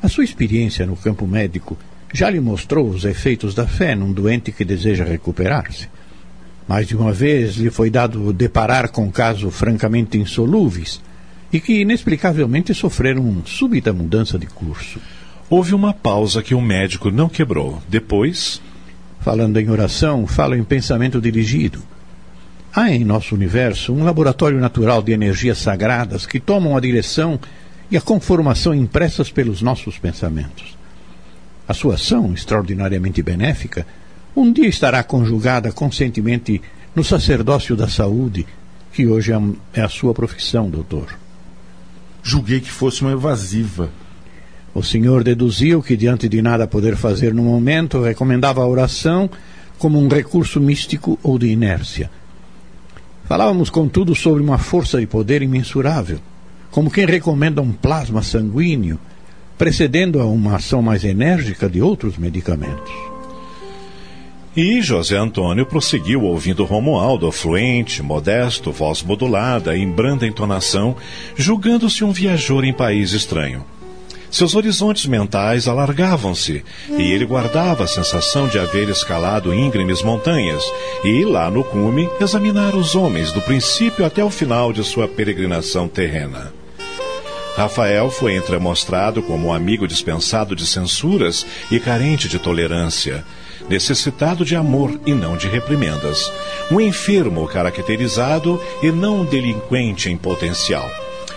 A 0.00 0.08
sua 0.08 0.22
experiência 0.22 0.86
no 0.86 0.94
campo 0.94 1.26
médico 1.26 1.76
já 2.12 2.30
lhe 2.30 2.40
mostrou 2.40 2.88
os 2.88 3.04
efeitos 3.04 3.54
da 3.54 3.66
fé 3.66 3.94
num 3.94 4.12
doente 4.12 4.52
que 4.52 4.64
deseja 4.64 5.04
recuperar-se. 5.04 5.88
Mais 6.66 6.86
de 6.86 6.96
uma 6.96 7.12
vez 7.12 7.56
lhe 7.56 7.70
foi 7.70 7.90
dado 7.90 8.32
deparar 8.32 8.90
com 8.90 9.10
casos 9.10 9.54
francamente 9.54 10.18
insolúveis 10.18 11.00
e 11.52 11.60
que 11.60 11.80
inexplicavelmente 11.80 12.74
sofreram 12.74 13.42
súbita 13.44 13.92
mudança 13.92 14.38
de 14.38 14.46
curso. 14.46 15.00
Houve 15.48 15.74
uma 15.74 15.94
pausa 15.94 16.42
que 16.42 16.54
o 16.54 16.60
médico 16.60 17.10
não 17.10 17.28
quebrou. 17.28 17.82
Depois. 17.88 18.60
Falando 19.20 19.58
em 19.58 19.68
oração, 19.68 20.26
falo 20.26 20.54
em 20.54 20.62
pensamento 20.62 21.20
dirigido. 21.20 21.82
Há 22.72 22.90
em 22.90 23.04
nosso 23.04 23.34
universo 23.34 23.92
um 23.92 24.04
laboratório 24.04 24.60
natural 24.60 25.02
de 25.02 25.10
energias 25.10 25.58
sagradas 25.58 26.24
que 26.24 26.38
tomam 26.38 26.76
a 26.76 26.80
direção 26.80 27.38
e 27.90 27.96
a 27.96 28.00
conformação 28.00 28.72
impressas 28.72 29.30
pelos 29.30 29.60
nossos 29.60 29.98
pensamentos. 29.98 30.77
A 31.68 31.74
sua 31.74 31.96
ação, 31.96 32.32
extraordinariamente 32.32 33.22
benéfica, 33.22 33.86
um 34.34 34.50
dia 34.50 34.68
estará 34.68 35.02
conjugada 35.02 35.70
conscientemente 35.70 36.62
no 36.96 37.04
sacerdócio 37.04 37.76
da 37.76 37.86
saúde, 37.86 38.46
que 38.90 39.06
hoje 39.06 39.32
é 39.74 39.82
a 39.82 39.88
sua 39.88 40.14
profissão, 40.14 40.70
doutor. 40.70 41.14
Julguei 42.22 42.60
que 42.60 42.70
fosse 42.70 43.02
uma 43.02 43.12
evasiva. 43.12 43.90
O 44.74 44.82
senhor 44.82 45.22
deduziu 45.22 45.82
que, 45.82 45.94
diante 45.94 46.26
de 46.26 46.40
nada 46.40 46.66
poder 46.66 46.96
fazer 46.96 47.34
no 47.34 47.42
momento, 47.42 48.02
recomendava 48.02 48.62
a 48.62 48.66
oração 48.66 49.28
como 49.78 50.00
um 50.00 50.08
recurso 50.08 50.60
místico 50.60 51.18
ou 51.22 51.38
de 51.38 51.48
inércia. 51.48 52.10
Falávamos, 53.26 53.68
contudo, 53.68 54.14
sobre 54.14 54.42
uma 54.42 54.56
força 54.56 54.98
de 54.98 55.06
poder 55.06 55.42
imensurável, 55.42 56.18
como 56.70 56.90
quem 56.90 57.04
recomenda 57.04 57.60
um 57.60 57.72
plasma 57.72 58.22
sanguíneo, 58.22 58.98
precedendo 59.58 60.20
a 60.20 60.24
uma 60.24 60.56
ação 60.56 60.80
mais 60.80 61.04
enérgica 61.04 61.68
de 61.68 61.82
outros 61.82 62.16
medicamentos. 62.16 62.92
E 64.56 64.80
José 64.80 65.16
Antônio 65.16 65.66
prosseguiu 65.66 66.22
ouvindo 66.22 66.64
Romualdo, 66.64 67.30
fluente, 67.30 68.02
modesto, 68.02 68.72
voz 68.72 69.02
modulada, 69.02 69.76
em 69.76 69.88
branda 69.88 70.26
entonação, 70.26 70.96
julgando-se 71.36 72.02
um 72.02 72.10
viajor 72.10 72.64
em 72.64 72.72
país 72.72 73.12
estranho. 73.12 73.64
Seus 74.30 74.54
horizontes 74.54 75.06
mentais 75.06 75.68
alargavam-se 75.68 76.62
e 76.90 77.02
ele 77.02 77.24
guardava 77.24 77.84
a 77.84 77.88
sensação 77.88 78.46
de 78.46 78.58
haver 78.58 78.88
escalado 78.88 79.54
íngremes 79.54 80.02
montanhas 80.02 80.62
e, 81.04 81.24
lá 81.24 81.50
no 81.50 81.64
cume, 81.64 82.08
examinar 82.20 82.74
os 82.74 82.94
homens 82.94 83.32
do 83.32 83.40
princípio 83.40 84.04
até 84.04 84.22
o 84.22 84.30
final 84.30 84.72
de 84.72 84.84
sua 84.84 85.08
peregrinação 85.08 85.88
terrena. 85.88 86.57
Rafael 87.58 88.08
foi 88.08 88.36
entremostrado 88.36 89.20
como 89.20 89.48
um 89.48 89.52
amigo 89.52 89.88
dispensado 89.88 90.54
de 90.54 90.64
censuras 90.64 91.44
e 91.72 91.80
carente 91.80 92.28
de 92.28 92.38
tolerância, 92.38 93.24
necessitado 93.68 94.44
de 94.44 94.54
amor 94.54 95.00
e 95.04 95.12
não 95.12 95.36
de 95.36 95.48
reprimendas, 95.48 96.32
um 96.70 96.80
enfermo 96.80 97.48
caracterizado 97.48 98.62
e 98.80 98.92
não 98.92 99.22
um 99.22 99.24
delinquente 99.24 100.08
em 100.08 100.16
potencial 100.16 100.88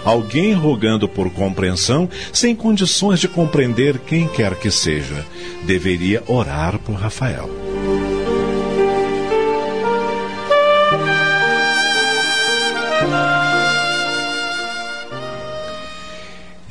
alguém 0.04 0.52
rogando 0.54 1.08
por 1.08 1.30
compreensão, 1.32 2.10
sem 2.34 2.56
condições 2.56 3.20
de 3.20 3.28
compreender 3.28 4.00
quem 4.00 4.28
quer 4.28 4.56
que 4.56 4.72
seja. 4.72 5.24
Deveria 5.64 6.24
orar 6.28 6.80
por 6.80 6.96
Rafael. 6.96 7.61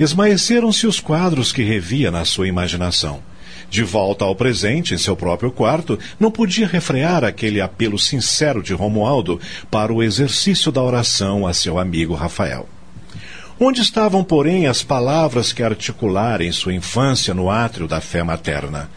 Esmaeceram-se 0.00 0.86
os 0.86 0.98
quadros 0.98 1.52
que 1.52 1.62
revia 1.62 2.10
na 2.10 2.24
sua 2.24 2.48
imaginação. 2.48 3.20
De 3.68 3.82
volta 3.82 4.24
ao 4.24 4.34
presente, 4.34 4.94
em 4.94 4.98
seu 4.98 5.14
próprio 5.14 5.50
quarto, 5.50 5.98
não 6.18 6.30
podia 6.30 6.66
refrear 6.66 7.22
aquele 7.22 7.60
apelo 7.60 7.98
sincero 7.98 8.62
de 8.62 8.72
Romualdo 8.72 9.38
para 9.70 9.92
o 9.92 10.02
exercício 10.02 10.72
da 10.72 10.82
oração 10.82 11.46
a 11.46 11.52
seu 11.52 11.78
amigo 11.78 12.14
Rafael. 12.14 12.66
Onde 13.60 13.82
estavam, 13.82 14.24
porém, 14.24 14.66
as 14.66 14.82
palavras 14.82 15.52
que 15.52 15.62
articulara 15.62 16.42
em 16.42 16.50
sua 16.50 16.72
infância 16.72 17.34
no 17.34 17.50
átrio 17.50 17.86
da 17.86 18.00
fé 18.00 18.22
materna? 18.22 18.88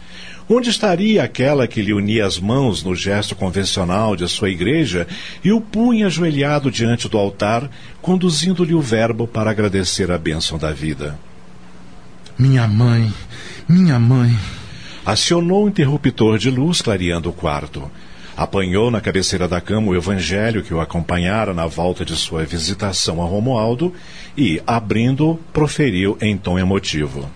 Onde 0.48 0.68
estaria 0.68 1.22
aquela 1.22 1.66
que 1.66 1.80
lhe 1.80 1.94
unia 1.94 2.26
as 2.26 2.38
mãos 2.38 2.82
no 2.82 2.94
gesto 2.94 3.34
convencional 3.34 4.14
de 4.14 4.28
sua 4.28 4.50
igreja 4.50 5.06
e 5.42 5.50
o 5.50 5.60
punha 5.60 6.06
ajoelhado 6.06 6.70
diante 6.70 7.08
do 7.08 7.16
altar, 7.16 7.70
conduzindo-lhe 8.02 8.74
o 8.74 8.80
verbo 8.80 9.26
para 9.26 9.50
agradecer 9.50 10.10
a 10.10 10.18
bênção 10.18 10.58
da 10.58 10.70
vida? 10.70 11.18
Minha 12.38 12.68
mãe, 12.68 13.12
minha 13.66 13.98
mãe. 13.98 14.36
Acionou 15.06 15.64
o 15.64 15.68
interruptor 15.68 16.36
de 16.36 16.50
luz 16.50 16.82
clareando 16.82 17.30
o 17.30 17.32
quarto. 17.32 17.90
Apanhou 18.36 18.90
na 18.90 19.00
cabeceira 19.00 19.46
da 19.46 19.60
cama 19.60 19.88
o 19.88 19.96
evangelho 19.96 20.62
que 20.62 20.74
o 20.74 20.80
acompanhara 20.80 21.54
na 21.54 21.66
volta 21.66 22.04
de 22.04 22.16
sua 22.16 22.44
visitação 22.44 23.22
a 23.22 23.24
Romualdo 23.24 23.94
e, 24.36 24.60
abrindo, 24.66 25.38
proferiu 25.52 26.18
em 26.20 26.36
tom 26.36 26.58
emotivo: 26.58 27.30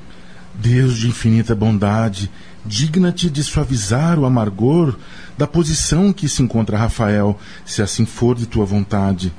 Deus 0.55 0.99
de 0.99 1.07
infinita 1.07 1.55
bondade, 1.55 2.29
digna-te 2.69 3.31
de 3.31 3.43
suavizar 3.43 4.19
o 4.19 4.27
amargor 4.27 4.97
da 5.37 5.47
posição 5.47 6.13
que 6.13 6.29
se 6.29 6.43
encontra 6.43 6.79
Rafael, 6.79 7.39
se 7.65 7.83
assim 7.83 8.05
for 8.05 8.37
de 8.37 8.47
tua 8.47 8.65
vontade. 8.65 9.33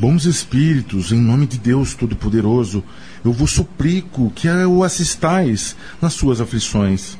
Bons 0.00 0.24
espíritos, 0.24 1.12
em 1.12 1.20
nome 1.20 1.46
de 1.46 1.58
Deus 1.58 1.94
Todo-Poderoso, 1.94 2.82
eu 3.24 3.32
vos 3.32 3.52
suplico 3.52 4.32
que 4.34 4.48
o 4.48 4.82
assistais 4.82 5.76
nas 6.00 6.14
suas 6.14 6.40
aflições 6.40 7.16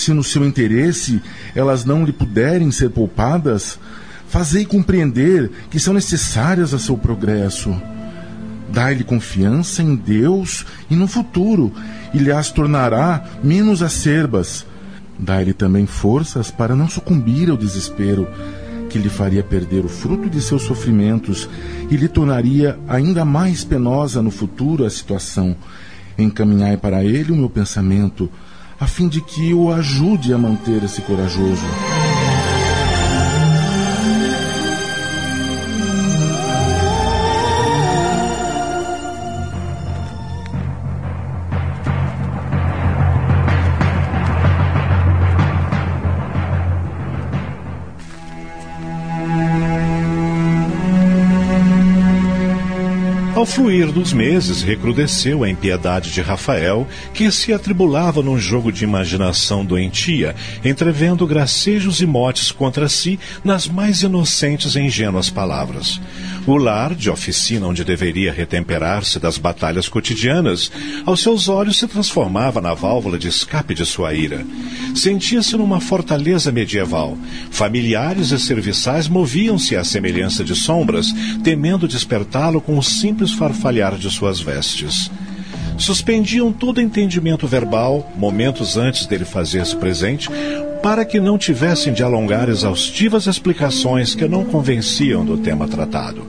se 0.00 0.12
no 0.12 0.24
seu 0.24 0.44
interesse 0.46 1.20
elas 1.54 1.84
não 1.84 2.04
lhe 2.04 2.12
puderem 2.12 2.70
ser 2.70 2.90
poupadas, 2.90 3.78
fazei 4.28 4.64
compreender 4.64 5.50
que 5.70 5.78
são 5.78 5.92
necessárias 5.92 6.72
a 6.72 6.78
seu 6.78 6.96
progresso. 6.96 7.70
Dai-lhe 8.72 9.02
confiança 9.02 9.82
em 9.82 9.96
Deus 9.96 10.64
e 10.88 10.94
no 10.94 11.08
futuro, 11.08 11.72
e 12.14 12.18
lhe 12.18 12.30
as 12.30 12.50
tornará 12.50 13.24
menos 13.42 13.82
acerbas. 13.82 14.64
Dai-lhe 15.18 15.52
também 15.52 15.86
forças 15.86 16.50
para 16.50 16.76
não 16.76 16.88
sucumbir 16.88 17.50
ao 17.50 17.56
desespero, 17.56 18.28
que 18.88 18.98
lhe 18.98 19.08
faria 19.08 19.42
perder 19.42 19.84
o 19.84 19.88
fruto 19.88 20.28
de 20.28 20.40
seus 20.40 20.62
sofrimentos 20.62 21.48
e 21.90 21.96
lhe 21.96 22.08
tornaria 22.08 22.78
ainda 22.88 23.24
mais 23.24 23.64
penosa 23.64 24.22
no 24.22 24.30
futuro 24.30 24.84
a 24.84 24.90
situação. 24.90 25.56
Encaminhai 26.16 26.76
para 26.76 27.04
ele 27.04 27.32
o 27.32 27.36
meu 27.36 27.50
pensamento, 27.50 28.30
a 28.78 28.86
fim 28.86 29.08
de 29.08 29.20
que 29.20 29.52
o 29.52 29.72
ajude 29.72 30.32
a 30.32 30.38
manter-se 30.38 31.02
corajoso. 31.02 31.66
Ao 53.40 53.46
fluir 53.46 53.90
dos 53.90 54.12
meses, 54.12 54.60
recrudesceu 54.60 55.42
a 55.42 55.48
impiedade 55.48 56.12
de 56.12 56.20
Rafael, 56.20 56.86
que 57.14 57.32
se 57.32 57.54
atribulava 57.54 58.22
num 58.22 58.38
jogo 58.38 58.70
de 58.70 58.84
imaginação 58.84 59.64
doentia, 59.64 60.36
entrevendo 60.62 61.26
gracejos 61.26 62.02
e 62.02 62.06
motes 62.06 62.52
contra 62.52 62.86
si 62.86 63.18
nas 63.42 63.66
mais 63.66 64.02
inocentes 64.02 64.74
e 64.74 64.80
ingênuas 64.80 65.30
palavras. 65.30 65.98
O 66.46 66.58
lar, 66.58 66.94
de 66.94 67.08
oficina 67.08 67.66
onde 67.66 67.82
deveria 67.82 68.30
retemperar-se 68.30 69.18
das 69.18 69.38
batalhas 69.38 69.88
cotidianas, 69.88 70.70
aos 71.06 71.22
seus 71.22 71.48
olhos 71.48 71.78
se 71.78 71.86
transformava 71.86 72.60
na 72.60 72.74
válvula 72.74 73.18
de 73.18 73.28
escape 73.28 73.74
de 73.74 73.86
sua 73.86 74.12
ira. 74.12 74.44
Sentia-se 74.94 75.56
numa 75.56 75.80
fortaleza 75.80 76.52
medieval. 76.52 77.16
Familiares 77.50 78.32
e 78.32 78.38
serviçais 78.38 79.08
moviam-se 79.08 79.76
à 79.76 79.84
semelhança 79.84 80.44
de 80.44 80.54
sombras, 80.54 81.06
temendo 81.42 81.88
despertá-lo 81.88 82.60
com 82.60 82.76
o 82.76 82.82
simples 82.82 83.29
farfalhar 83.32 83.96
de 83.96 84.10
suas 84.10 84.40
vestes 84.40 85.10
suspendiam 85.80 86.52
todo 86.52 86.80
entendimento 86.80 87.46
verbal, 87.46 88.12
momentos 88.14 88.76
antes 88.76 89.06
dele 89.06 89.24
fazer-se 89.24 89.74
presente, 89.76 90.28
para 90.82 91.04
que 91.04 91.18
não 91.18 91.38
tivessem 91.38 91.92
de 91.92 92.02
alongar 92.02 92.48
exaustivas 92.48 93.26
explicações 93.26 94.14
que 94.14 94.28
não 94.28 94.44
convenciam 94.44 95.24
do 95.24 95.38
tema 95.38 95.66
tratado. 95.66 96.26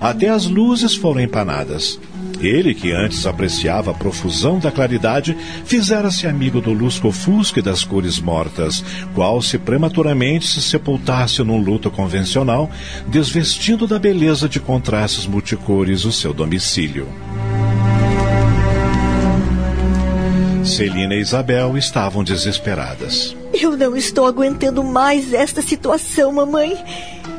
Até 0.00 0.28
as 0.28 0.46
luzes 0.46 0.94
foram 0.94 1.20
empanadas. 1.20 1.98
Ele, 2.40 2.74
que 2.74 2.92
antes 2.92 3.26
apreciava 3.26 3.90
a 3.90 3.94
profusão 3.94 4.58
da 4.58 4.70
claridade, 4.70 5.36
fizera-se 5.64 6.26
amigo 6.26 6.60
do 6.60 6.72
lusco-fusco 6.72 7.58
e 7.58 7.62
das 7.62 7.84
cores 7.84 8.18
mortas, 8.18 8.84
qual 9.14 9.40
se 9.40 9.58
prematuramente 9.58 10.46
se 10.46 10.60
sepultasse 10.60 11.42
num 11.42 11.58
luto 11.58 11.90
convencional, 11.90 12.70
desvestindo 13.06 13.86
da 13.86 13.98
beleza 13.98 14.48
de 14.48 14.60
contrastes 14.60 15.26
multicores 15.26 16.04
o 16.04 16.12
seu 16.12 16.32
domicílio. 16.32 17.08
Celina 20.66 21.14
e 21.14 21.20
Isabel 21.20 21.76
estavam 21.78 22.24
desesperadas. 22.24 23.36
Eu 23.54 23.76
não 23.76 23.96
estou 23.96 24.26
aguentando 24.26 24.82
mais 24.82 25.32
esta 25.32 25.62
situação, 25.62 26.32
mamãe. 26.32 26.76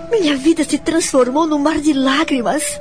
Minha 0.09 0.35
vida 0.37 0.63
se 0.63 0.77
transformou 0.77 1.45
num 1.45 1.59
mar 1.59 1.79
de 1.79 1.91
lágrimas. 1.91 2.79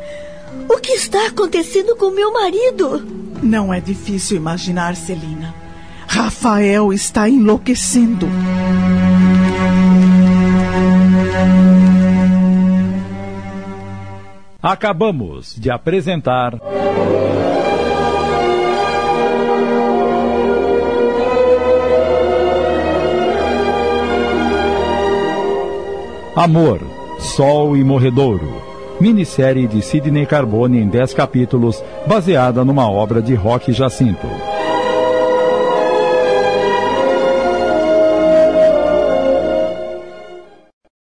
O 0.69 0.79
que 0.79 0.93
está 0.93 1.27
acontecendo 1.27 1.97
com 1.97 2.11
meu 2.11 2.33
marido? 2.33 3.05
Não 3.43 3.73
é 3.73 3.81
difícil 3.81 4.37
imaginar, 4.37 4.97
Celina. 4.97 5.55
Rafael 6.07 6.93
está 6.93 7.29
enlouquecendo. 7.29 8.27
Acabamos 14.63 15.55
de 15.57 15.71
apresentar. 15.71 16.59
Amor, 26.35 26.81
Sol 27.19 27.77
e 27.77 27.85
Morredouro. 27.85 28.76
Minissérie 29.01 29.69
de 29.69 29.83
Sidney 29.83 30.25
Carbone 30.25 30.81
em 30.81 30.89
10 30.89 31.13
capítulos, 31.13 31.83
baseada 32.07 32.65
numa 32.65 32.91
obra 32.91 33.21
de 33.21 33.35
Roque 33.35 33.73
Jacinto. 33.73 34.56